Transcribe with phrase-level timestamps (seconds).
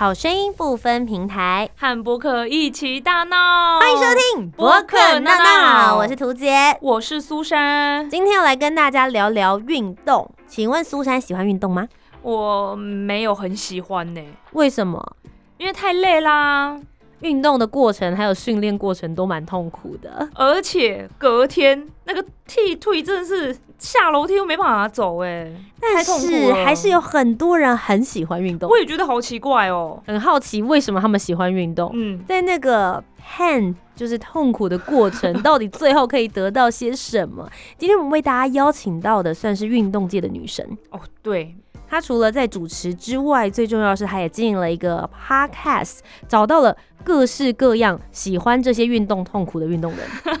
[0.00, 3.78] 好声音不分平台，和播客一起大闹。
[3.78, 4.04] 欢迎收
[4.34, 8.08] 听博客闹闹，我是涂杰，我是苏珊。
[8.08, 10.34] 今天要来跟大家聊聊运动。
[10.46, 11.86] 请问苏珊喜欢运动吗？
[12.22, 15.16] 我没有很喜欢呢，为什么？
[15.58, 16.80] 因为太累啦，
[17.20, 20.26] 运动的过程还有训练过程都蛮痛苦的。
[20.34, 25.50] 而且隔天那个剃退真的是下楼梯又没办法走哎，
[25.80, 28.78] 但是还是有很多人很喜欢运动我。
[28.78, 30.00] 也觉得好奇怪哦。
[30.06, 31.90] 很好奇为什么他们喜欢运动？
[31.94, 33.02] 嗯，在那个
[33.36, 37.50] pain 就是痛苦的过程， 到底最后可以得到些什么？
[37.78, 40.64] 今天我们为大家邀请到的算是运动界的女神。
[40.90, 41.54] 哦对，
[41.88, 50.00] 她除了在主持之外，最重要是她也经营了一个 podcast，找到了各式各样喜欢这些运动痛苦的运动人。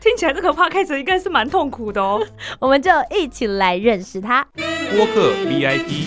[0.00, 2.20] 听起来这个 p 开始应该是蛮痛苦的哦。
[2.60, 4.46] 我们就一起来认识他。
[4.54, 6.04] 播客 VIP，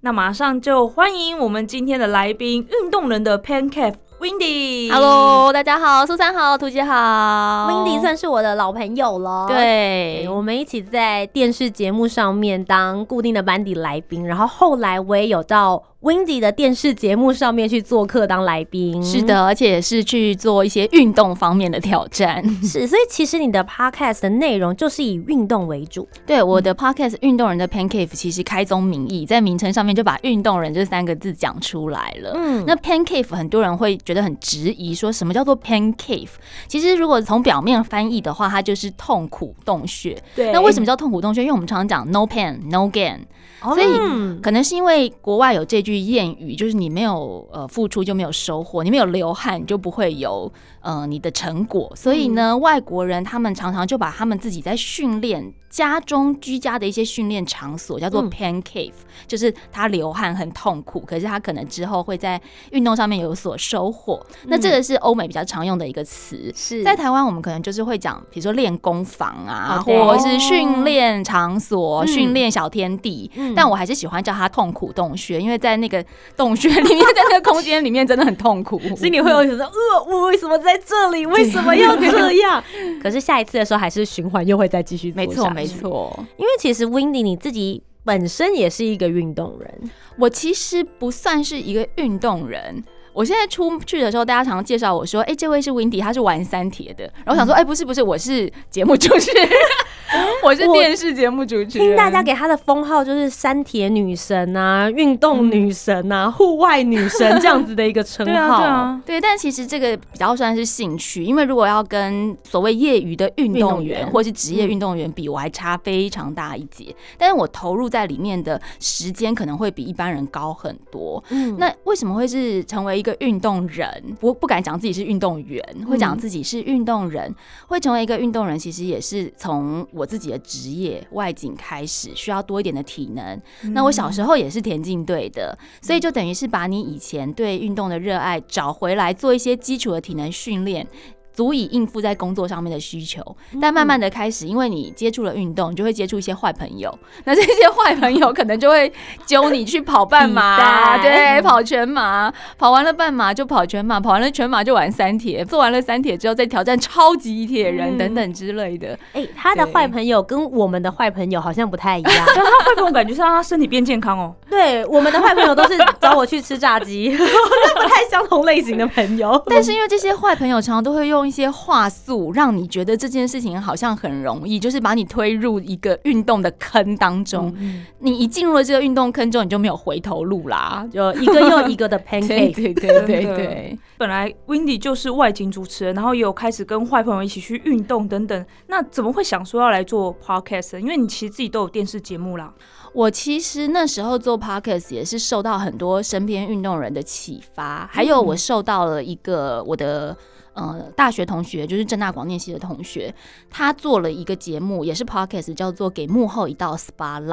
[0.00, 4.90] 那马上就欢迎我们今天的来宾，运动人的 Pancake Windy。
[4.90, 9.48] Hello，大家好，苏珊好，图姐好 Windy 算是我的老朋友了。。
[9.48, 19.00] 对，我们一起在电视节目上面当固定的班底来宾，然后后来我也有到 Windy 的电视节目上面去做客当来宾。
[19.00, 22.42] 是，的，而且也是去做一些运动方面的挑战。
[22.60, 26.08] 是，所以其实你的 podcast 的内容就是以运动为主。
[26.26, 32.32] 对，我的 podcast《运动人的 Pancake》其实开宗明义，在名称上面就把“运动人”这三个字讲出来了。
[32.34, 36.26] 嗯，那 pancake 很多人会觉得很质疑，说什么叫做 pancake？
[36.66, 40.20] 其实如果从表面翻译的话，它就是痛苦洞穴。
[40.34, 41.42] 对那为什么叫痛苦洞穴？
[41.42, 43.20] 因为我们常常讲 no pain no gain，哦？
[43.62, 51.90] 所以嗯可能是因为国外有这句谚语，就是你没有呃付出就没有收获，你没有流汗就不会有呃你的成果。
[51.96, 58.92] 所以呢，外国人他们常常就把他们自己在训练家中居家的一些训练场所叫做嗯 pain cave，、
[59.26, 62.40] 就是他流汗很痛苦，可是他可能之后会在
[62.72, 64.20] 运动上面有所收获。
[64.44, 66.52] 那这个是欧美比较常用的一个词。
[66.54, 73.30] 是在台湾，我们可能就是会讲，比如说练功房啊，哦或者是训练场所、嗯训练小天地。
[73.36, 76.04] 嗯但我还是喜欢叫它痛苦洞穴，因为在那个
[76.36, 78.78] 洞穴里面， 在那个空间里面真的很痛苦。
[78.96, 81.26] 心里会有觉得，呃，我为什么在这里？
[81.26, 82.62] 为什么要这样？
[83.02, 85.66] 可是下一次的时候，还是循环又会再继续做没错，没。
[85.66, 86.26] 错。
[86.36, 92.82] 因为其实 Windy 你自己本身也是一个运动人，我其实不算是一个运动人。
[93.12, 99.48] 我现在出去的时候，大家常常介绍我说：“哎、这位是 Windy，他是玩三铁的。”然后我想说：“哎、不是不是，我是节目主持人，
[100.42, 108.32] 我是电视节目主持人。”听大家给她的封号就是三铁女神啊、运动女神啊、户外女神这样子的一个称号。
[108.32, 116.94] 对啊对，啊，对，但其实这个比较算是兴趣，因为如果要跟所谓业余的运运动员或是职业运动员比，我还差非常大一截。
[117.18, 121.22] 但是我投入在里面的时间可能会比一般人高很多。
[121.28, 124.16] 嗯那为什么会是成为一个运动人？
[124.20, 127.34] 不不敢讲自己是运动员，会讲自己是运动人，
[127.66, 133.42] 会成为一个运动人，其实也是从我自己的职业外景开始，需要多一点的体能。
[133.72, 140.86] 那我小时候也是田径队的，所以就等于是把你以前对运动的热爱找回来，做一些基础的体能训练。
[141.32, 143.24] 足以应付在工作上面的需求，
[143.60, 146.96] 但慢慢的开始，因为你接触了运动，你就会接触一些坏朋友。
[147.24, 148.92] 那这些坏朋友可能就会
[149.24, 158.98] 揪你去跑半马，对，跑全马，跑完了半马就跑全马，跑完了全马就玩三铁，做完了三铁之后再挑战超级铁人嗯等等之类的。
[159.14, 162.26] 哎、他的坏朋友跟我们的坏朋友好像不太一样。
[162.26, 164.34] 但他坏朋友感觉是让他身体变健康哦。
[164.50, 169.42] 对，我们的坏朋友都是找我去吃炸鸡，那 不太相同类型的朋友。
[169.46, 177.54] 但是因为这些坏朋友常常都会用用一些话术，让你觉得这件事情好像很容易，就是把你推入一个运动的坑当中。
[178.00, 180.84] 你一进入了这个运动坑之后，你就没有回头路啦。
[180.92, 182.52] 就一个又一个的 pancake。
[182.54, 183.78] 对对对对对。
[183.96, 188.46] 本来 Windy 就是外景主持人，然后也有开始跟坏朋友一起去运动等等。
[188.66, 190.78] 那怎么会想说要来做 podcast？
[190.78, 192.52] 因为你其实自己都有电视节目啦。
[192.92, 200.14] 我其实那时候做 podcast 也是受到很多身边运动人的启发，还有我受到了一个我的
[200.54, 203.14] 呃大学同学，就是正大广电系的同学，
[203.50, 207.26] 他做了一个节目，也是 podcast，叫做《给幕后一道 spotlight》。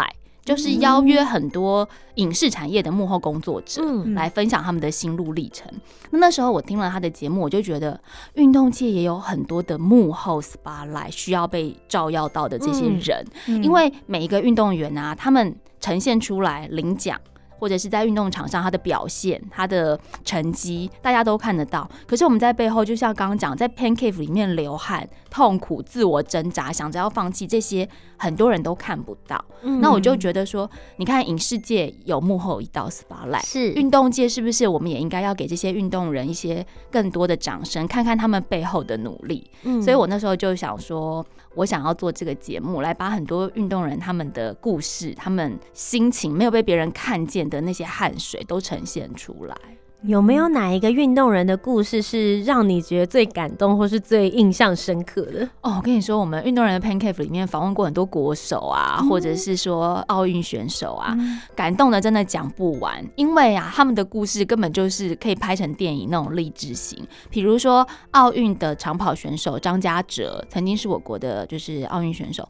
[0.46, 5.72] 就是邀约很多影视产业的幕后工作者嗯来分享他们的心路历程。
[6.10, 8.00] 那那时候我听了他的节目，我就觉得
[8.34, 13.26] 运动界也有很多的幕后 spotlight 需要被照耀到的这些嗯人。
[13.48, 17.20] 嗯因为每一个运动员啊，他们呈现出来领奖。
[17.60, 21.90] 或者是在运动场上他的表现、他的成绩，大家都看得到。
[22.08, 29.44] 可是我们在背后，就像刚刚讲，在 Pan Cave 里面流汗、痛苦、自我挣扎，想着要放弃，这些很多人都看不到。
[29.62, 39.52] 嗯那我就觉得说，你看影视界有幕后一道 spotlight，是运动界是不是我们也应该要给这些运动人一些更多的掌声，看看他们背后的努力？
[39.64, 41.26] 嗯所以我那时候就想说，
[41.60, 49.58] 我想要做这个节目，来把很多运动人他们的故事、他们心情没有被别人看见的那些汗水都呈现出来。
[50.04, 55.44] 有没有哪一个运动人的故事是让你觉得最感动或是最印象深刻的？
[55.62, 61.14] 哦，我跟你说，我们运动人的 Pancake 里面访问过很多国手啊，或者是说奥运选手啊，
[61.54, 67.06] 感动的真的讲不完，因为啊，他们的故事根本就是可以拍成电影那种励志型。
[67.30, 72.48] 比如说奥运的长跑选手张家哲，曾经是我国的就是奥运选手。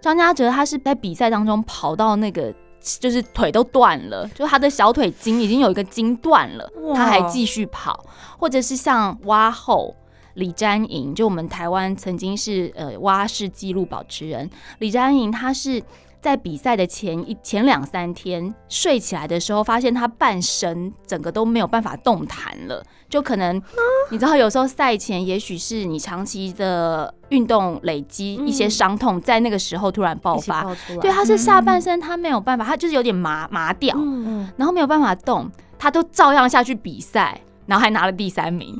[0.00, 2.52] 张家哲他是在比赛当中跑到那个。
[3.00, 8.04] 就是腿都断了，就他的小腿筋已经有一个筋断了，他还继续跑，
[8.38, 9.94] 或者是像蛙后
[10.34, 14.48] 李占莹，就我们台湾曾经是呃蛙式纪录保持人，
[14.78, 15.82] 李占莹他是
[16.20, 23.56] 在比赛的前一前两三天睡起来的时候，发现他半身整个都没有办法动弹了，就可能、
[24.10, 30.66] 你知道，有时候赛前也许是你长期的运动累积一些伤痛，在那个时候突然爆发，
[31.00, 37.40] 对，他是下半身他没有办法，他就是有点麻麻掉，嗯，然后没有办法动，他都照样下去比赛。
[37.68, 38.74] 然后还拿了第三名，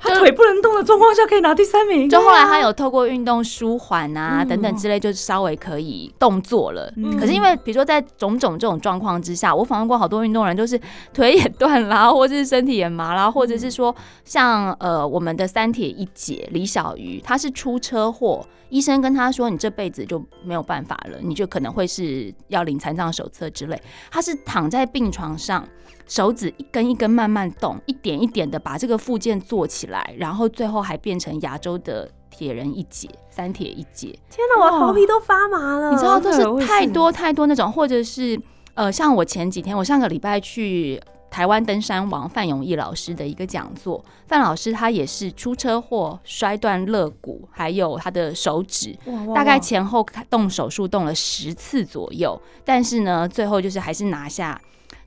[0.00, 6.90] 他腿不能动的状况下可以拿第三名，就后来他有透过运动舒缓啊、等等之类，就稍微可以动作了。
[7.20, 10.80] 可是因为比如说在种种这种状况之下，我访问过好多运动人，就是
[11.12, 13.94] 腿也断啦，或者是身体也麻啦，或者是说
[14.24, 18.42] 像呃我们的三铁一姐李小鱼，她是出车祸，
[18.72, 23.80] 医生跟他说你这辈子就没有办法了，你就可能会是要领残障手册之类。
[24.10, 25.64] 他是躺在病床上。
[26.08, 34.08] 手指一根一根慢慢动，一点一点的把这个附件做起来，然后最后还变成亚洲的铁人一姐，三铁一姐。
[34.28, 35.90] 天哪，我的头皮都发麻了。
[35.92, 38.38] 你知道，都真的我也是是太多太多那种，或者是
[38.74, 41.00] 呃，像我前几天，我上个礼拜去
[41.32, 54.60] 台湾登山王范永义老师的一个讲座，范老师他也是出车祸摔断肋骨，还有他的手指，哇哇大概前后动手术动了十次左右，但是呢，最后就是还是拿下。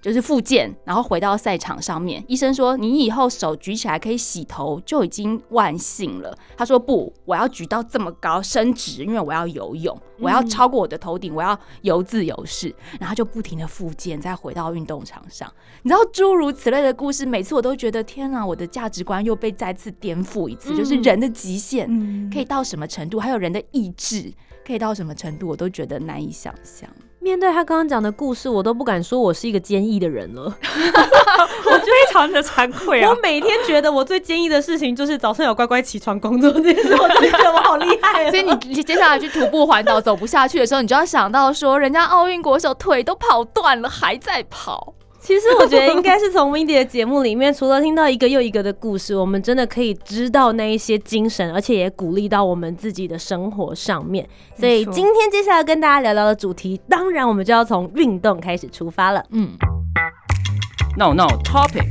[0.06, 2.24] 就是复健，然后回到赛场上面。
[2.28, 6.38] 医生说你以后手举起来可以洗头，就已经万幸了。
[6.56, 12.72] 他说不，我要举到这么高伸直，因为我要游泳，我要超过我的头顶，我要游自由式。
[13.00, 15.52] 然后就不停的复健，再回到运动场上。
[15.82, 21.88] 你知道诸如此类的故事，每次我都觉得天啊，我的价值观又被再次颠覆一次，嗯就是人的极限。
[21.90, 24.32] 嗯可以到什么程度，还有人的意志
[24.64, 26.88] 可以到什么程度，我都觉得难以想象。
[27.26, 30.44] 面对他刚刚讲的故事，我都不敢说我是一个坚毅的人了。
[31.66, 33.20] 我非常的惭愧啊我。
[33.20, 44.94] 每天觉得我最坚毅的事情就是早上有乖乖起床工作这件事，我觉得我好厉害所以你接下来去徒步环岛走不下去的时候，你就要想到说，人家奥运国手腿都跑断了，还在跑。
[45.26, 54.30] 其实我觉得应该是从 Windy 的节目里面，除了听到一个又一个的故事，我们真的可以知道那一些精神，而且也鼓励到我们自己的生活上面。
[54.56, 59.26] 所以今天接下来跟大家聊聊的主题，当然我们就要从运动开始出发了。
[59.32, 59.58] 嗯
[60.96, 61.88] ，，No No Topic，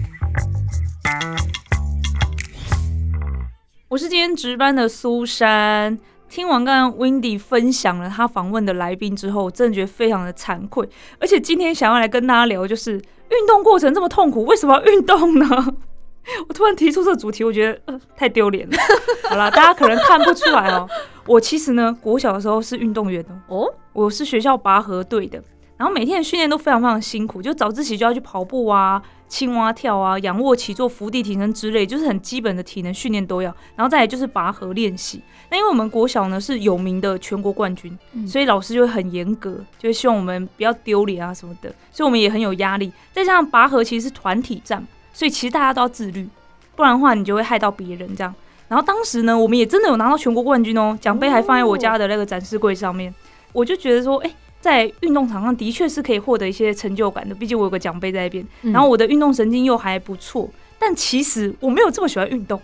[3.89, 5.99] 我是今天值班的苏珊。
[6.27, 10.89] 听完刚刚 Windy 分享了他访问的来宾之后，我真的觉得非常的惭愧。
[11.21, 13.01] 而且今天想要来跟大家聊，就是
[13.31, 15.47] 运动过程这么痛苦，为什么要运动呢？
[16.49, 18.77] 我突然提出这个主题，我觉得、呃、太丢脸了。
[19.29, 20.89] 好啦，大家可能看不出来哦，
[21.27, 25.43] 我其实呢，国小的时候是运动员哦，哦，我是学校拔河队的。
[25.85, 33.55] 然然后每天的训练都非常非常辛苦，就早自习就要去跑步啊、青蛙跳啊、仰卧起坐、伏地挺身之类，就是很基本的体能训练都要。
[33.77, 35.21] 然后再来就是拔河练习。
[35.51, 42.91] 那因为我们国小呢是有名的全国冠军，嗯所以老师就会很严格，就会希望我们不要丢脸啊什么的，所以我们也很有压力。
[43.13, 46.27] 再加上拔河其实是团体战，所以其实大家都要自律，
[46.75, 48.35] 不然的话你就会害到别人这样。
[48.69, 53.15] 然后当时呢，我们也真的有拿到全国冠军哦，奖杯还放在我家的那个展示柜上面。
[53.53, 58.43] 我就觉得说，哎、在运动场上的确是可以获得一些成就感的，毕竟我有个奖杯在那边。
[58.63, 62.59] 嗯然后我的运动神经又还不错，但其实我没有这么喜欢运动，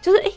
[0.00, 0.30] 就是哎、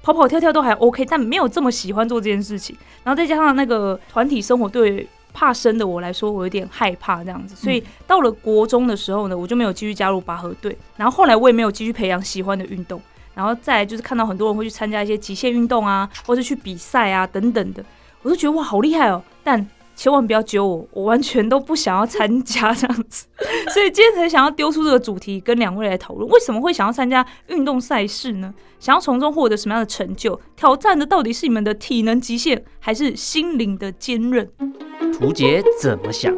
[0.00, 2.76] 跑跑跳跳都还 OK，但没有这么喜欢做这件事情。
[3.02, 10.78] 然后再加上那个团体生活对怕生的我来说，我有点害怕这样子，所以到了国中的时候呢，我就没有继续加入拔河队。
[10.96, 13.02] 然后后来我也没有继续培养喜欢的运动。
[13.34, 17.84] 然后再来就是看到很多人会去参加一些极限运动啊，或是去比赛啊等等的，
[18.22, 19.66] 我就觉得哇好厉害哦，但
[20.00, 23.26] 千万不要揪我，我完全都不想要参加这样子。
[23.68, 28.54] 所以今天才想要丢出这个主题，跟两位来讨论，为什么会想要参加运动赛事呢？
[28.78, 30.40] 想要从中获得什么样的成就？
[30.56, 34.48] 挑战的到底是你们的体能极限，还是心灵的坚韧？
[35.12, 36.34] 图杰怎么想？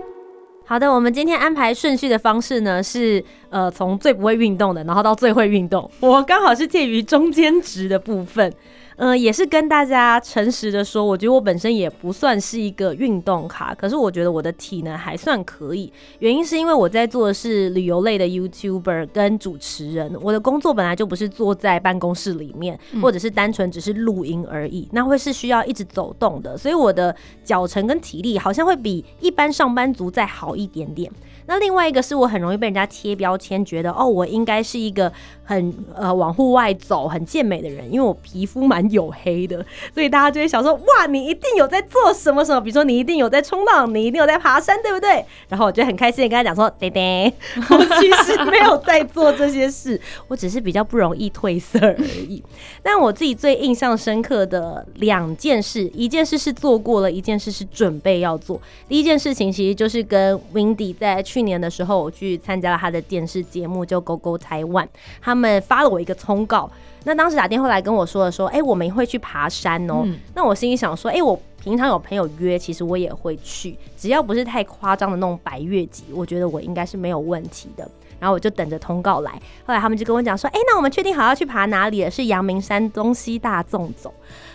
[0.67, 5.89] 好的，我们今天安排顺序的方式呢是，呃，从最不会运动的，然后到最会运动。
[6.01, 8.53] 我刚好是介于中间值的部分，
[8.97, 15.93] 呃，也是跟大家诚实的说，我觉得我本身也不算是一个运动咖，可是我觉得我的体能还算可以。
[16.19, 31.11] 原因是因为我在做的是旅游类的 YouTuber 跟主持人，我的工作本来就不是坐在办公室里面，或者是单纯只是录音而已，那会是需要一直走动的，所以我的脚程跟体力好像会比一般上班族再好一点点。
[31.47, 45.25] 那另外一个是我很容易被人家贴标签，觉得哦，我应该是一个很呃往户外走、很健美的人，因为我皮肤蛮黝黑的，所以大家就会想说，哇，你一定有在做什么什么，比如说你一定有在冲浪，你一定有在爬山，对不对？
[45.49, 47.33] 然后我就很开心的跟他讲说，爹爹，
[47.71, 52.43] 我其实没有在做这些事，我只是比较不容易褪色而已。
[52.83, 58.61] 但我自己最印象深刻的两件事，一件事是做过了，一件事是准备要做。
[58.89, 64.87] 第一件事情其实就是跟 Windy 在去年的时候，我去参加了他的电视节目，就《Go Go 台湾》，
[65.21, 66.71] 他们发了我一个通告。
[67.05, 77.89] 那当时打电话来跟我说的说，哎、我们会去爬山哦、嗯那我心里想说，哎、我平常有朋友约，其实我也会去，只要不是太夸张的那种白月级，我觉得我应该是没有问题的。
[78.19, 79.33] 然后我就等着通告来，
[79.67, 82.11] 后来他们就跟我讲说，哎、那我们确定好要去爬哪里了？
[82.11, 84.15] 是阳明山东西大纵走。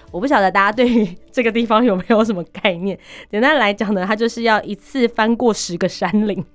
[0.10, 2.98] 我不晓得大家对于这个地方有没有什么概念？
[3.30, 6.46] 简单来讲呢，它就是要一次翻过十个山岭。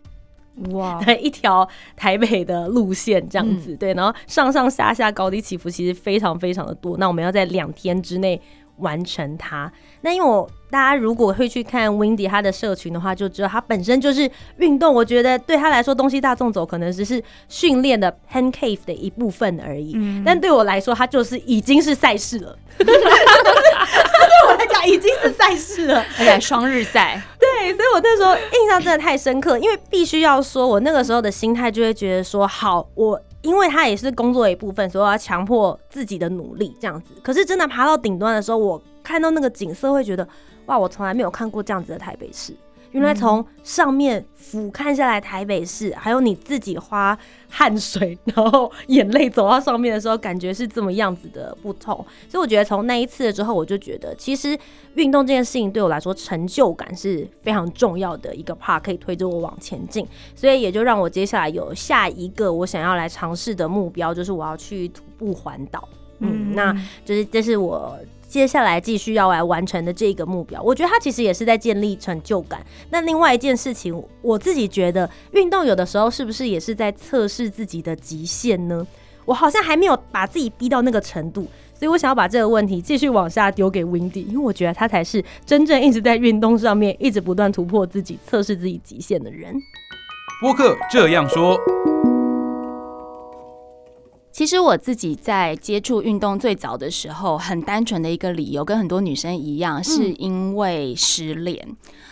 [0.70, 1.66] 哇，的 一条
[1.96, 6.96] 台北的路线这样子，对，然后上上下下高低起伏其实非常非常的多。
[6.98, 8.40] 那我们要在两天之内
[8.76, 9.72] 完成它。
[10.02, 14.92] 那因为我大家如果会去看 Windy 他的社群的话，就知道他本身就是运动。
[14.92, 19.92] 我觉得对他来说，东西大众走可能只是训练的 hand cave 的一部分而已。
[19.94, 22.58] 嗯但对我来说，它就是已经是赛事了。
[24.86, 26.04] 已经是赛事了。
[26.18, 37.14] 而且双日赛，对，所以我那时候印象真的太深刻，因为必须要说，我那个时候的心态就会觉得说，好，我因为它也是工作的一部分，所以我要强迫自己的努力这样子。
[37.22, 40.26] 可是真的爬到顶端的时候，我看到那个景色，会觉得，
[40.66, 42.54] 哇，我从来没有看过这样子的台北市。
[42.92, 47.18] 原来从上面俯瞰下来台北市，还有你自己花
[47.48, 51.96] 汗水，然后眼泪走到上面的时候，感觉是这么样子的不同。
[52.28, 54.58] 所以我觉得从那一次之后，我就觉得其实
[54.94, 60.06] 运动这件事情对我来说，成就感是非常重要的一个 part，可以推着我往前进。
[60.34, 65.88] 所以也就让我接下来有下一个我想要来尝试的目标，就是我要去徒步环岛。
[66.18, 66.72] 嗯，那
[67.04, 67.98] 就是这是我
[68.32, 70.62] 接下来继续要来完成的这个目标。
[70.62, 72.64] 我觉得它其实也是在建立成就感。
[72.88, 78.86] 那另外一件事情，我自己觉得运动有的时候是不是也是在测试自己的极限呢？
[79.26, 81.42] 我好像还没有把自己逼到那个程度，
[81.74, 89.54] 所以我想要把这个问题继续往下丢给 Windy，因为我觉得他才是真正一直在运动上面一直不断突破自己、测试自己极限的人。
[90.40, 91.60] 播客这样说，
[94.42, 101.64] 其实我自己在接触运动最早的时候，很单纯的一个理由，跟很多女生一样，是因为失恋。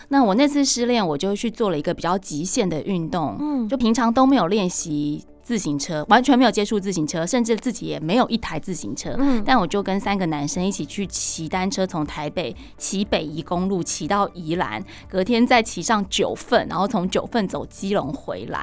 [0.07, 9.13] 那我那次失恋，我就去做了一个比较极限的运动，嗯就平常都没有练习自行车，完全没有接触自行车，甚至自己也没有一台自行车。
[9.17, 18.61] 嗯，但我就跟三个男生一起去骑单车，从台北骑北宜公路骑到宜兰，隔天再骑上九份，然后从九份走基隆回来，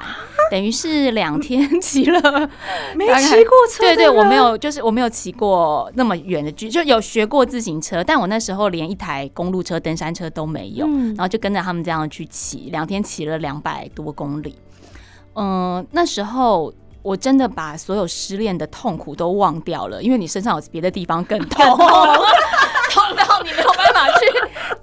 [0.49, 2.49] 等于是两天骑了。
[2.95, 4.39] 没大概骑过车，对对，我没。
[4.39, 14.55] 有，就是我没有骑过那么远的距，就有学过自行车，但我那时候连一台公路车、登山车都没有，嗯然后就跟着他们这样去骑，两天骑了两百多公里。
[15.39, 21.65] 嗯、那时候我真的把所有失恋的痛苦都忘掉了，因为你身上有别的地方更痛，
[22.91, 24.25] 痛到你没有办法去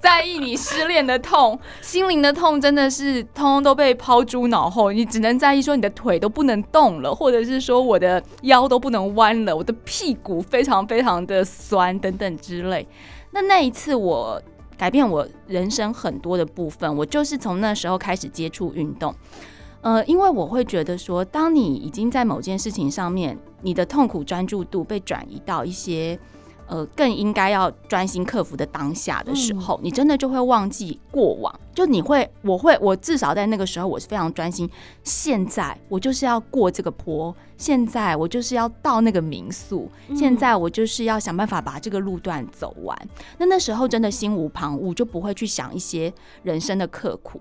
[0.01, 12.87] 在意你失恋的痛，心灵的痛真的是通通都被抛诸脑后，你只能在意说你的腿都不能动了，或者是说我的腰都不能弯了，我的屁股非常非常的酸等等之类。
[13.31, 14.41] 那那一次我
[14.75, 19.13] 改变我人生很多的部分，我就是从那时候开始接触运动。
[19.87, 26.19] 呃，因为我会觉得说，当你已经在某件事情上面，你的痛苦专注度被转移到一些
[26.67, 31.59] 呃更应该要专心克服的当下的时候，你真的就会忘记过往。
[31.73, 34.67] 就你会，我会，我至少在那个时候，我是非常专心。
[35.03, 42.97] 现在我就是要过这个坡，现在我就是要到那个民宿，现在我就是要想办法把这个路段走完。
[43.37, 47.39] 那那时候真的心无旁骛，就不会去想一些人生的刻苦。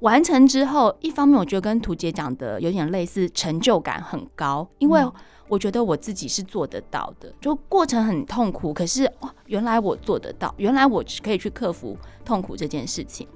[0.00, 5.02] 完成之后，一方面我觉得跟图姐讲的有点类似，成就感很高，因为
[5.48, 7.32] 我觉得我自己是做得到的。
[7.40, 13.26] 就过程很痛苦，可是哦，原来我做得到，原来我可以去克服痛苦这件事情。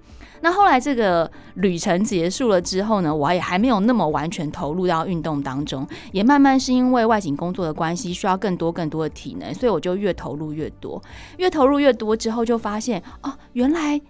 [0.40, 11.00] 那后来这个旅程结束了之后呢，我也还没有那么完全投入到运动当中，也慢慢是因为外景工作的关系，需要更多更多的体能，所以我就越投入越多，
[11.38, 14.00] 越投入越多之后，就发现哦，原来。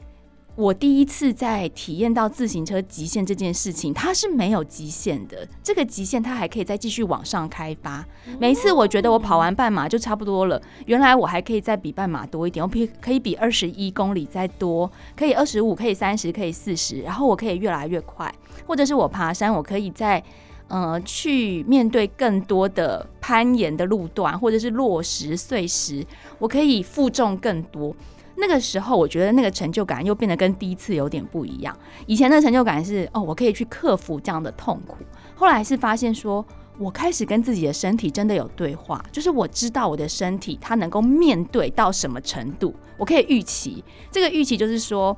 [0.55, 5.49] 我第一次在体验到自行车极限这件事情，它是没有极限的。
[5.63, 8.05] 这个极限它还可以再继续往上开发。
[8.39, 18.33] 每一次我觉得我跑完半马就差不多了，原来我还可以再比半马多一点，我比可以比二十一公里再多，可以二十五，可以三十，可以四十，然后我可以越来越快，
[18.67, 20.23] 或者是我爬山，我可以在。
[20.69, 26.03] 呃，去面对更多的攀岩的路段，或者是落石、碎石，
[26.39, 27.95] 我可以负重更多。
[28.43, 31.73] 那个时候，我觉得那个成就感又变得跟第一次有点不一样。
[32.07, 34.97] 以前的成就感是，哦，我可以去克服这样的痛苦。
[35.37, 36.45] 后来是发现说，
[36.77, 43.85] 我开始跟自己的身体真的有对话，就是我知道我的身体它能够面对到什么程度，我可以预期。
[44.11, 45.17] 这个预期就是说，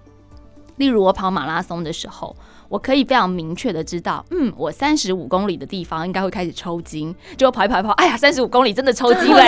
[0.77, 2.37] 例如我跑马拉松的时候。
[2.75, 9.41] 我可以非常明确的知道，嗯，我三十五公里的地方应该会开始抽筋，结果跑一跑一跑，哎呀，三十五公里真的抽筋了，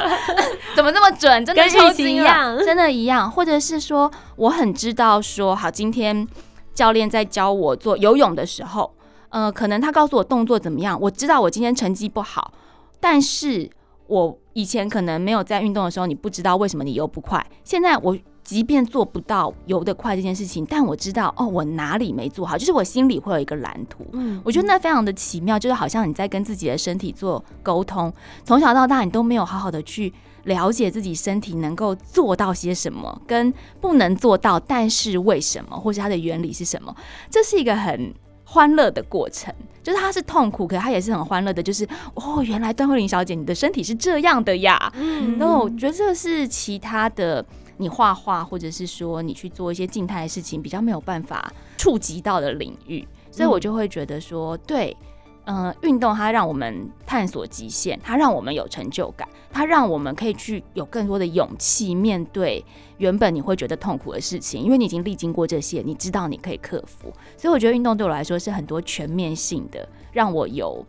[0.76, 1.42] 怎么这么准？
[1.46, 3.30] 真的跟抽筋，一样真的一样。
[3.30, 6.28] 或者是说，我很知道说，好，今天
[6.74, 8.94] 教练在教我做游泳的时候，
[9.30, 12.52] 呃，可能他告诉我动作怎么样，我知道我今天成绩不好，
[13.00, 13.70] 但是
[14.08, 18.14] 我以前可能没有在运动的时候，你不知道为什么你游不快，现在我。
[18.48, 24.06] 即便做不到游得快这件事情，但我知道哦，我哪里没做好，就是我心里会有一个蓝图。
[24.12, 28.10] 嗯我觉得那非常的奇妙，就是好像你在跟自己的身体做沟通，
[28.46, 30.10] 从小到大你都没有好好的去
[30.44, 36.96] 了解自己身体能够做到些什么，跟不能做到，但是为什么，或是它的原理是什么，
[37.28, 39.54] 这是一个很欢乐的过程。
[39.80, 41.62] 就是它是痛苦，可是它也是很欢乐的。
[41.62, 44.92] 就是哦，原来段慧玲小姐你的身体是这样的呀。
[44.96, 47.42] 嗯然后我觉得这是其他的，
[47.78, 54.96] 你画画或者是说你去做一些静态的事情，比较没有办法触及到的领域，所以我就会觉得说，对，
[55.44, 62.64] 呃，运动它让我们探索极限，它让我们有成就感，它让我们可以去有更多的勇气面对
[62.98, 67.12] 原本你会觉得痛苦的事情，因为你已经历经过这些，你知道你可以克服。
[67.36, 70.84] 所以我觉得运动对我来说是很多全面性的，让我有。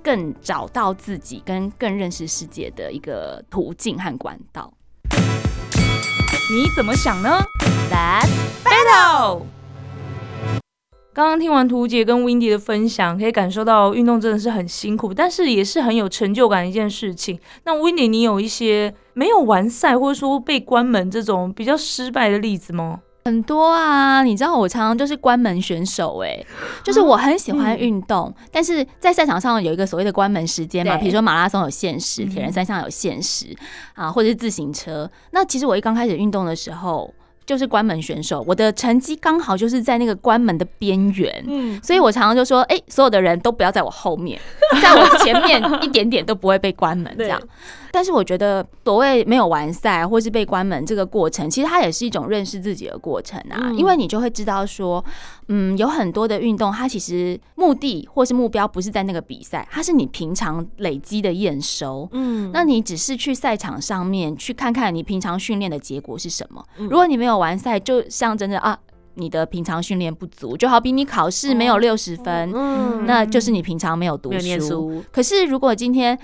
[0.00, 4.72] 更找到自己跟更认识世界的一个途径和管道。
[6.50, 7.44] 你怎么想呢
[7.92, 8.30] ？Let's
[8.64, 9.42] battle。
[11.12, 17.38] 刚刚听完图姐跟 Windy 的分享，可以感受到运动真的是很辛苦，但是也是很有成就感的一件事情。
[17.64, 23.00] 那 Windy，你有一些没有完赛或者说被关门这种比较失败的例子吗？
[23.28, 26.42] 很多啊，你知道我常常就是关门选手哎、
[26.82, 33.54] 就是我很喜欢运动，但是在赛场上有一个所谓的关门时间嘛，比如说马拉松有限时，嗯铁人三项有限时
[33.92, 35.10] 啊，或者是自行车。
[35.32, 37.12] 那其实我一刚开始运动的时候。
[37.48, 44.38] 就是关门选手，我的成绩刚好就是在那个关门的边缘，嗯，所以我常常就说，哎、所有的人都不要在我后面，
[44.82, 47.48] 在我前面一点点都不会被关门 这样对。
[47.90, 53.76] 但是我觉得所谓没有完赛或是被关门这个过程，其实它也是一种认识自己的过程啊，嗯。
[53.76, 55.04] 因为你就会知道说，
[55.48, 62.08] 嗯，有很多的运动，它其实目的或是目标不是在那个比赛，它是你平常累积的验收。
[62.12, 66.64] 嗯，那你只是去赛场上面去看看你平常训练的结果是什么。
[66.78, 66.88] 嗯。
[66.88, 68.78] 如果你没有完赛，就象征着啊，
[69.14, 73.04] 你的平常训练不足，就好比你考试没有六十分，嗯。
[73.06, 74.32] 那就是你平常没有读。
[74.60, 76.16] 书，可是如果今天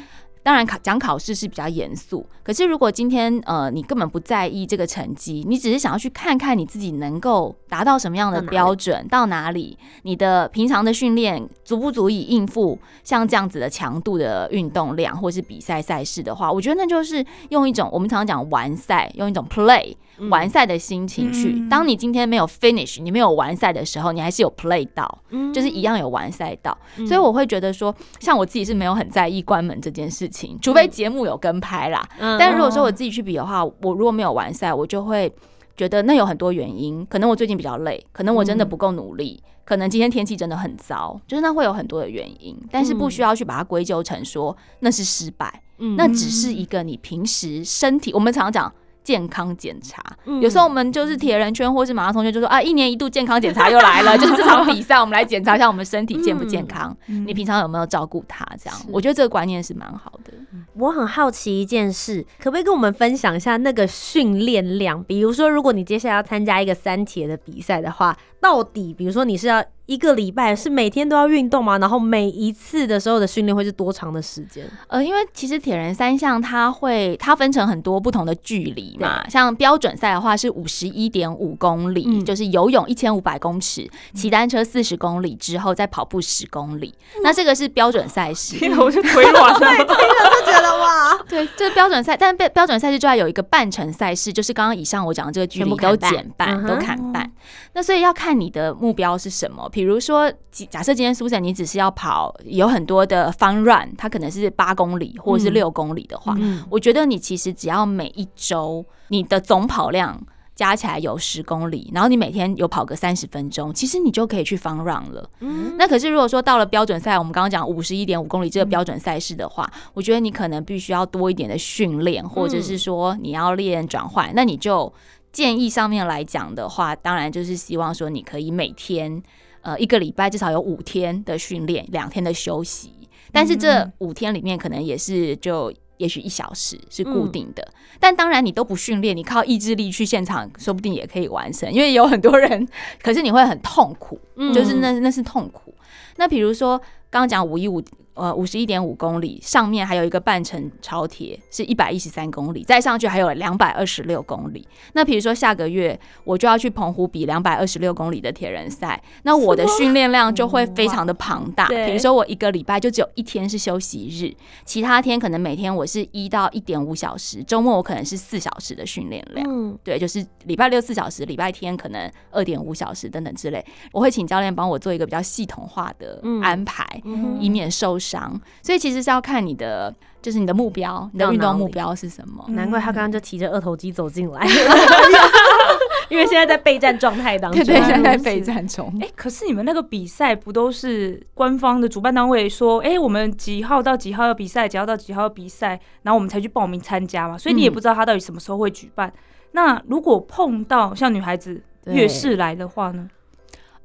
[0.44, 21.52] 当然考讲考试是比较严肃，可是如果今天呃你根本不在意这个成绩，你只是想要去看看你自己能够达到什么样的标准，到哪里，你的平常的训练足不足以应付像这样子的强度的运动量或是比赛赛事的话，我觉得那就是用一种我们常常讲完赛，用一种 play 嗯完赛的心情去。
[21.52, 25.18] 嗯当你今天没有 finish，你没有完赛的时候，你还是有 play 到。
[25.30, 32.06] 嗯就是一样有完赛到，嗯所以我会觉得说，像我自己是没有很在意关门这件事情，除非节目有跟拍啦。
[32.18, 35.32] 嗯但如果说我自己去比的话，我如果没有完赛，我就会
[35.76, 39.42] 觉得那有很多原因，可能我最近比较累，可能我真的不够努力。
[39.64, 58.44] 可能今天天气真的很糟，就是那会有很多的原因，但是不需要去把它归咎成说那是失败，嗯那只是一个你平时身体，我们常常讲健康检查，嗯有时候我们就是铁人圈或是马拉松圈就说啊，一年一度健康检查又来了， 就是这场比赛我们来检查一下我们身体健不健康，嗯你平常有没有照顾它？
[58.58, 60.32] 这样，我觉得这个观念是蛮好的。
[60.74, 65.02] 我很好奇一件事，可不可以跟我们分享一下那个训练量？
[65.04, 71.78] 比如说，如果你接下来要参加一个三铁的比赛的话，到底比如说你是要一个礼拜是每天都要运动吗？
[71.78, 74.66] 然后每一次的时候的训练会是多长的时间？
[74.88, 88.56] 呃，因为其实铁人三项它会它分成很多不同的距离嘛，像标准赛的话是五十一点五公里，嗯就是游泳一千五百公尺，骑单车四十公里之后再跑步十公里，那这个是标准赛事。
[88.78, 89.84] 我就腿软了。
[89.84, 97.30] 就觉得哇，对，这个标准赛，但标标准赛事就要有一个半程赛事，就是刚刚以上我讲的这个距离都减半，都砍半。
[97.74, 99.68] 那所以要看你的目标是什么。
[99.74, 110.24] 比如说，假假设今天苏珊你只是要跑有很多的 fun run，它可能是八公里或者是嗯六公里的话，嗯我觉得你其实只要每一周你的总跑量。
[110.56, 115.28] 加起来有十公里，然后你每天有跑个三十分钟，其实你就可以去 fun run 了。
[115.40, 124.92] 嗯那可是如果说到了标准赛，我们刚刚讲五十一点五公里这个标准赛事的话，我觉得你可能必须要多一点的训练，或者是说你要练转换，那你就
[125.32, 129.20] 建议上面来讲的话，当然就是希望说你可以每天
[129.64, 132.92] 呃一个礼拜至少有五天的训练，两天的休息，
[133.32, 135.74] 但是这五天里面可能也是就。
[135.96, 137.66] 也许一小时是固定的，
[138.00, 141.72] 但当然你都不训练，你靠意志力去现场，说不定也可以完成。
[141.72, 142.66] 因为有很多人，
[143.00, 145.72] 可是你会很痛苦，嗯就是那那是痛苦。
[146.16, 146.76] 那比如说
[147.08, 147.80] 刚刚讲五一五
[148.14, 154.66] 呃五十一点五公里，上面还有一个半程超铁是一百一十三公里，再上去还有两百二十六公里。
[154.94, 161.66] 那比如说下个月我就要去澎湖比两百二十六公里的铁人赛，那我的训练量就会非常的庞大。
[161.68, 169.46] 比如说我一个礼拜就只有一天是休息日，其他天可能每天我是一到一点五小时，周末我可能是四小时的训练量。
[169.48, 173.64] 嗯对，就是礼拜六四小时，礼拜天可能二点五小时等等之类。
[173.92, 178.40] 我会请教练帮我做一个比较系统化的嗯安排，嗯以免受伤。
[178.62, 182.44] 所以其实是要看你的，就是你的目标，你的运动目标是什么。
[182.48, 184.46] 难怪他刚刚就提着二头肌走进来，
[186.10, 187.64] 因为现在在备战状态当中。
[187.64, 188.92] 对对，现在在备战中。
[189.00, 199.12] 哎、可是你们那个比赛不都是官方的主办单位说，哎、我们几号到几号要比赛，几号到几号要比赛，然后我们才去报名参加嘛，所以你也嗯不知道他到底什么时候会举办。
[199.52, 203.08] 那如果碰到像女孩子对月事来的话呢？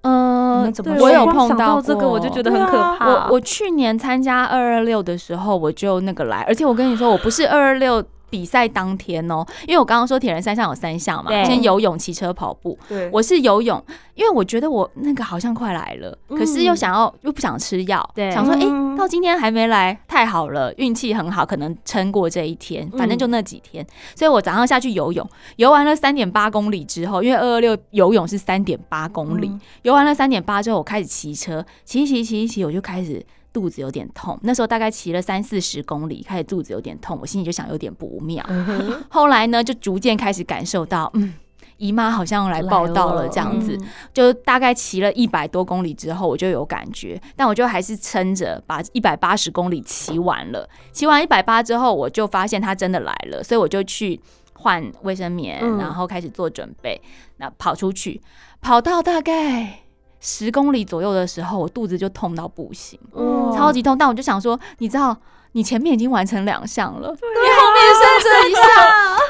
[0.04, 3.08] 你呃怎么，我有碰到这个，我就觉得很可怕。
[3.08, 11.44] 我我去年参加二二六的时候，我就那个来，而且我跟你说，我不是二二六比赛当天哦，因为我刚刚说铁人三项有三项嘛，对。
[11.46, 12.78] 先游泳、骑车、跑步。
[12.88, 13.84] 对，我是游泳，
[14.16, 18.90] 因为我觉得我那个好像快来了，可是又想要又不想吃药，想说诶，嗯。
[19.00, 29.62] 到今天还没来，太好了，运气很好，可能撑过这一天，反正就那几天，所以我早上下去游泳，游完了三点八公里之后，因为二二六游泳是三点八公里，嗯。
[29.84, 33.26] 游完了三点八之后，我开始骑车，骑一骑骑骑，我就开始。
[33.52, 38.46] 肚子有点痛，那时候大概骑了三四十公里，开始肚子有点痛，我心里就想有点不妙。
[38.48, 41.34] 嗯后来呢，就逐渐开始感受到，嗯，
[41.78, 43.78] 姨妈好像来报道了这样子。
[44.14, 50.70] 就大概骑了一百多公里之后，我就有感觉，但我就还是撑着把一百八十公里骑完了。
[50.92, 54.20] 骑完一百八之后，我就发现它真的来了，所以我就去
[54.54, 57.02] 换卫生棉，嗯然后开始做准备，
[57.38, 58.22] 那跑出去，
[58.62, 59.80] 跑到大概。
[60.20, 63.98] 十公里左右的时候，我肚子就痛到不行，嗯超级痛。
[63.98, 65.16] 但我就想说，你知道
[65.54, 68.64] 你前面已经完成两项了，你后面剩这一项。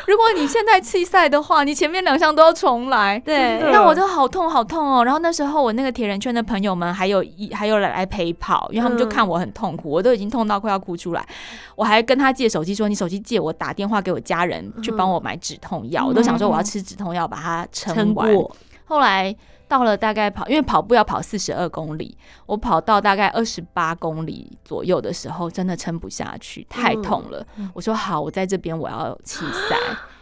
[0.07, 3.19] 如果你现在弃赛的话，你前面两项都要重来。
[3.19, 5.05] 对那我就好痛好痛哦。
[5.05, 11.23] 然后那时候我那个铁人圈的朋友们还有一还有来来陪跑，因为他们就看我很痛苦，我都已经痛到快要哭出来。
[11.75, 16.03] 我还跟他借手机说：“你手机借我，打电话给我家人去帮我买止痛药。
[16.03, 18.33] 我都想说我要吃止痛药把它撑撑完。
[18.33, 19.33] 过，后来
[19.69, 27.45] 到了大概跑，因为跑步要跑四十二公里，我跑到大概二十八公里左右的时候，真的撑不下去，太痛了。
[27.75, 29.77] 我说好，我在这边我要弃赛，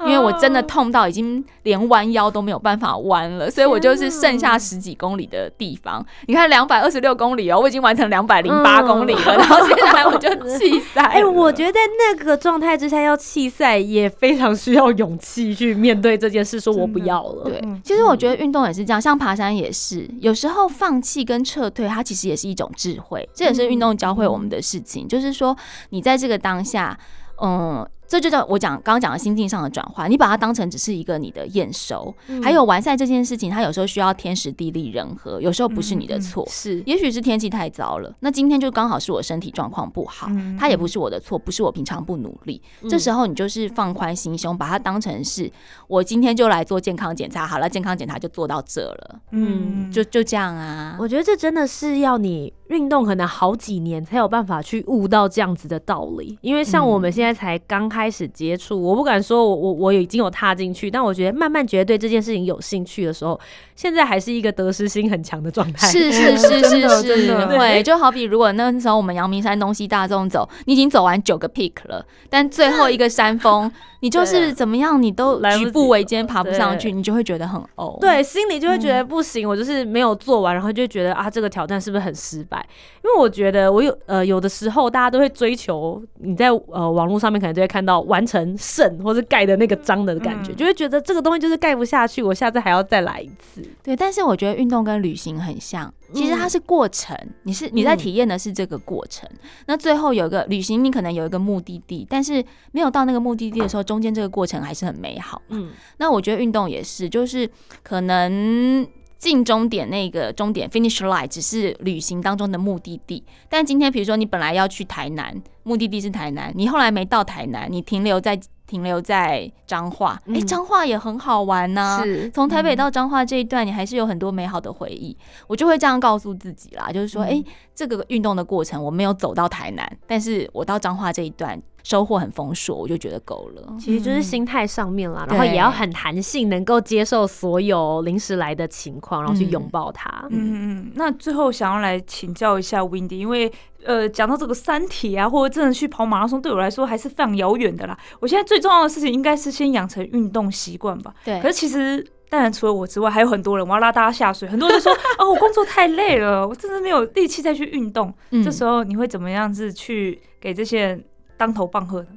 [0.08, 6.04] 因为我真的痛到已经连弯腰都没有办法弯了，所以我就是剩下十几公里的地方。
[6.28, 11.10] 你看两百二十六公里哦，我已经完成两百零八公里了， 然后接下来我就弃赛了。
[11.10, 17.44] 哎、我觉得在那个状态之下要弃赛，也非常需要勇气去面对这件事，说我不要了。
[17.46, 25.56] 对嗯，其实我觉得运动也是这样，像爬山也是，有时候放弃跟撤退，它其实也是一种智慧，这也是运动教会我们的事情，就是说
[25.90, 26.98] 你在这个当下，
[27.42, 27.88] 嗯。
[28.08, 36.82] 这就叫我讲刚刚讲的心境上的转换，你把它当成只是一个你的验收，还有完赛这件事情，它有时候需要天时地利人和，有时候不是你的错，是。
[36.86, 42.62] 也许是天气太糟了，那今天就刚好是我身体状况不好，嗯它也不是我的错，不是我平常不努力。
[42.90, 45.52] 这时候你就是放宽心胸，把它当成是
[45.88, 50.96] 我今天就来做健康检查，好了，健康检查就做到这了，嗯，就就这样啊。
[51.00, 63.40] 我觉得这真的是要你运动可能好几年才有办法去悟到这样子的道理，因为像我们现在才刚开始接触，我不敢说我我我已经有踏进去，但我觉得慢慢觉得对这件事情有兴趣的时候，
[63.76, 65.88] 现在还是一个得失心很强的状态。
[65.88, 78.00] 是是是是是，会就好比如果那时候我们阳明山东西大众走，你已经走完九个 peak 了，但最后一个山峰，你就是怎么样，你都来不及举步维艰，爬不上去，你就会觉得很呕。
[78.00, 82.66] 对，心里就会觉得不行，我就是没有做完，然后就觉得啊，这个挑战是不是很失败？
[83.04, 93.68] 因为我觉得我有呃，有的时候大家都会追求你在呃网络上面可能就会看到完成胜或是盖的那个章的感觉，嗯就会觉得这个东西就是盖不下去，我下次还要再来一次。
[93.82, 99.28] 对，但是我觉得运动跟旅行很像，其实嗯它是过程，你是你在嗯体验的是这个过程。
[99.66, 105.42] 那最后有一个旅行，你可能有一个目的地，但是没有到那个目的地的时候，中间这个过程还是很美好。
[105.48, 107.50] 嗯，那我觉得运动也是，就是
[107.82, 108.86] 可能。
[109.18, 122.30] 进终点那个终点 finish line 只是旅行当中的目的地，但今天比如说你本来要去台南，目的地是台南，你后来没到台南，你停留在停留在彰化，哎、嗯彰化也很好玩呐、是。
[122.32, 125.16] 从台北到彰化这一段，你还是有很多美好的回忆。
[125.48, 127.42] 我就会这样告诉自己啦，就是说，哎、
[127.74, 133.74] 这个运动的过程我没有走到台南，但是我到彰化这一段收获很丰硕，我就觉得够了。
[133.80, 140.28] 其实就是心态上面啦，对然后也要很弹性，能够接受所有临时来的情况，然后去嗯拥抱它。
[140.30, 143.50] 嗯嗯，那最后想要来请教一下 Windy，因为
[143.86, 147.98] 呃，讲到这个三体啊，或者真的去跑马拉松，对我来说还是非常遥远的啦。
[148.20, 151.14] 我现在最重要的事情应该是先养成运动习惯吧。
[151.24, 152.06] 对可是其实。
[152.30, 154.50] 当然，除了我之外，还有很多人，我要拉大家下水。
[154.50, 158.14] 很多人说： “哦，我工作太累了，我真的没有力气再去运动。
[158.32, 161.06] 嗯这时候你会怎么样子去给这些人
[161.38, 162.08] 当头棒喝的？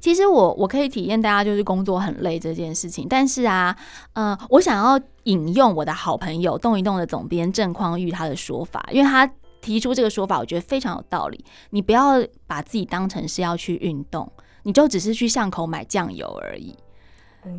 [0.00, 3.76] 其实我我可以体验大家就是工作很累这件事情，但是啊，
[4.12, 9.28] 呃，我想要引用我的好朋友动一动的总编郑匡玉他的说法，因为他
[9.60, 11.44] 提出这个说法，我觉得非常有道理。
[11.70, 14.30] 你不要把自己当成是要去运动，
[14.62, 16.74] 你就只是去巷口买酱油而已。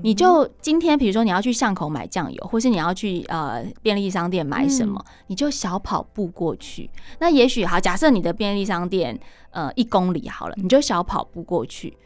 [0.04, 6.89] 你就今天，比如说你要去巷口买酱油，或是你要去呃便利商店买什么，你就小跑步过去。
[7.19, 9.19] 那也许好，假设你的便利商店
[9.52, 11.97] 呃一公里好了，你就小跑步过去。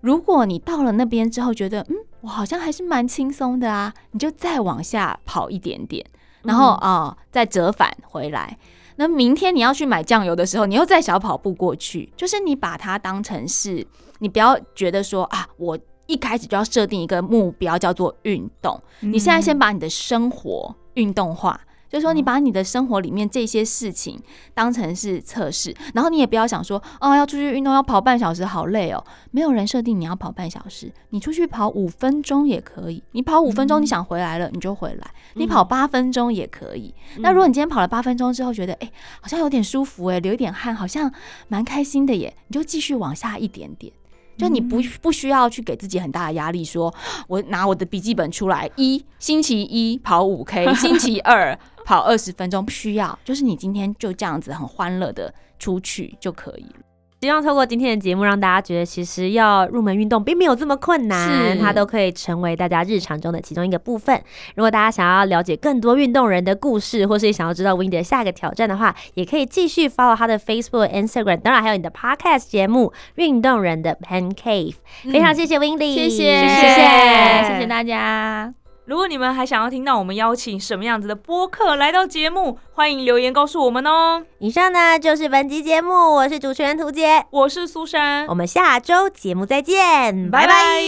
[0.00, 6.04] 如果你到了那边之后觉得嗯，我好像还是蛮轻松的啊，你就再往下跑一点点，
[6.42, 8.56] 然后啊、再折返回来。
[8.96, 13.86] 那明天你要去买酱油的时候，你又再小跑步过去，就是你把它当成是，
[14.18, 15.78] 你不要觉得说啊，我
[16.10, 24.20] 一开始就要设定一个目标叫做运动，你现在先把你的生活运动化，就是说你把你的生活里面这些事情
[24.52, 36.92] 当成是测试，然后你也不要想说哦要出去运动要跑半小时好累哦，没有人设定你要跑半小时，你出去跑五分钟也可以，你跑五分钟你想回来了你就回来，你跑八分钟也可以。
[37.18, 41.12] 那如果你今天跑了八分钟之后觉得哎、好像有点舒服哎、流一点汗好像
[41.46, 43.92] 蛮开心的耶，你就继续往下一点点。
[44.40, 46.92] 就你不不需要去给自己很大的压力说
[47.28, 56.89] 我拿我的笔记本出来，一星期一跑五 K，星期二跑二十分钟，不需要，就是你今天就这样子很欢乐的出去就可以了。
[57.20, 64.18] 希望透过今天的节目，让大家觉得其实要入门运动并没有这么困难，它都可以成为大家日常中的其中一个部分。
[64.54, 74.76] 如果大家想要了解更多运动人的故事，或是想要知道 Windy 的下一个挑战的话，也可以继续 follow 他的 Facebook、Instagram，当然还有你的 Podcast 节目《运动人的 Pan Cave》。
[75.12, 78.54] 非常谢谢 Windy，谢谢谢谢谢谢谢大家。
[78.90, 84.26] 如果你们还想要听到我们邀请什么样子的播客来到节目，欢迎留言告诉我们哦。
[84.40, 90.82] 以上呢就是本集节目，我是主持人涂杰，我是苏珊我，们下周节目再见，拜拜拜拜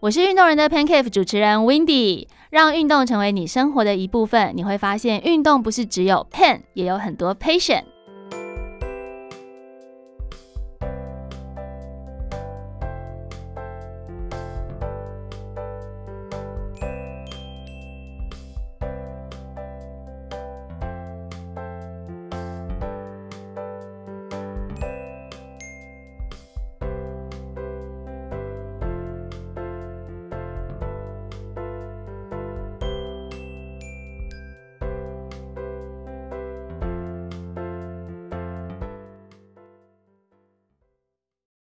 [0.00, 7.84] 我是运动人的 Pancake 主持人 Windy，让运动成为你生活的一部分，你会发现运动不是只有 pen，也有很多 patient。